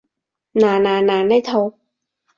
[0.53, 1.75] 嗱嗱嗱，呢套